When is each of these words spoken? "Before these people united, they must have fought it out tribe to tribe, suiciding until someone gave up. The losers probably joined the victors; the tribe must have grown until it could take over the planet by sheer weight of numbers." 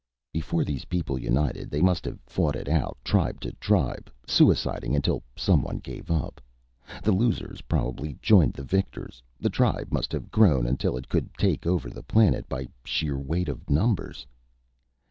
"Before 0.33 0.63
these 0.63 0.85
people 0.85 1.19
united, 1.19 1.69
they 1.69 1.83
must 1.83 2.05
have 2.05 2.19
fought 2.25 2.55
it 2.55 2.67
out 2.67 2.97
tribe 3.03 3.39
to 3.41 3.51
tribe, 3.51 4.11
suiciding 4.27 4.95
until 4.95 5.21
someone 5.35 5.77
gave 5.77 6.09
up. 6.09 6.41
The 7.03 7.11
losers 7.11 7.61
probably 7.61 8.17
joined 8.19 8.53
the 8.53 8.63
victors; 8.63 9.21
the 9.39 9.51
tribe 9.51 9.91
must 9.93 10.11
have 10.13 10.31
grown 10.31 10.65
until 10.65 10.97
it 10.97 11.07
could 11.07 11.31
take 11.35 11.67
over 11.67 11.87
the 11.87 12.01
planet 12.01 12.49
by 12.49 12.67
sheer 12.83 13.15
weight 13.19 13.47
of 13.47 13.69
numbers." 13.69 14.25